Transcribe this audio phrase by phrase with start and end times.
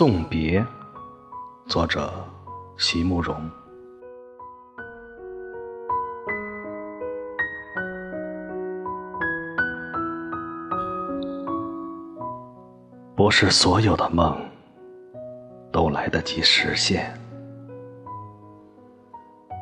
[0.00, 0.64] 送别，
[1.66, 2.10] 作者
[2.78, 3.36] 席慕容。
[13.14, 14.40] 不是所有的梦
[15.70, 17.12] 都来得及实现，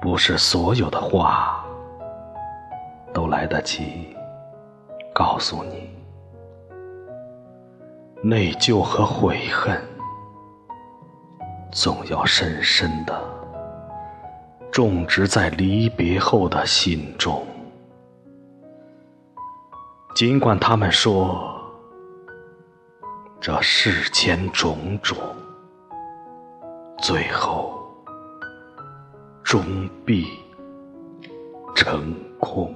[0.01, 1.67] 不是所有的话
[3.13, 4.17] 都来得及
[5.13, 5.91] 告诉你。
[8.23, 9.77] 内疚和悔恨，
[11.71, 13.23] 总要深深的
[14.73, 17.47] 种植在离别后的心中。
[20.15, 21.61] 尽管他们说，
[23.41, 25.17] 这世间种种，
[26.99, 27.87] 最后
[29.45, 29.63] 终
[30.05, 30.27] 必
[31.77, 32.75] 成空。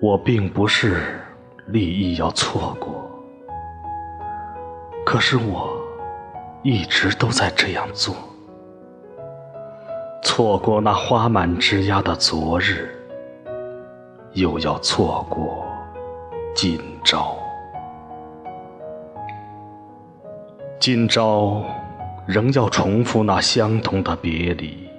[0.00, 1.21] 我并不是
[1.72, 3.10] 利益要错过，
[5.06, 5.70] 可是我
[6.62, 8.14] 一直都在这样做。
[10.22, 12.90] 错过那花满枝桠的昨日，
[14.34, 15.66] 又要错过
[16.54, 17.38] 今朝。
[20.78, 21.64] 今朝
[22.26, 24.90] 仍要重复那相同的别离，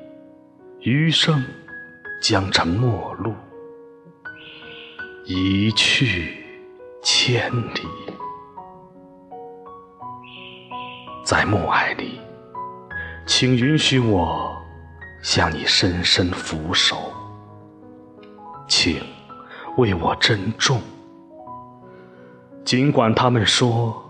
[0.79, 1.45] 余生
[2.19, 3.31] 将成陌路。
[5.25, 6.42] 一去
[7.03, 7.81] 千里，
[11.25, 12.21] 在暮霭里，
[13.25, 14.55] 请允许我
[15.21, 16.95] 向你深深俯首，
[18.69, 19.01] 请
[19.75, 20.79] 为我珍重。
[22.63, 24.01] 尽管他们说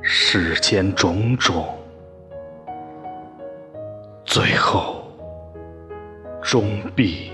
[0.00, 1.66] 世间种种，
[4.24, 5.04] 最后
[6.40, 7.32] 终必。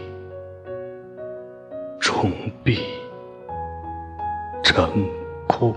[2.01, 2.33] 终
[2.65, 2.81] 必
[4.79, 4.87] 沉
[5.49, 5.75] 哭。